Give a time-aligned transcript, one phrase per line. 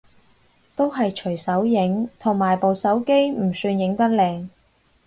[0.75, 4.47] 都係隨手影，同埋部手機唔算影得靚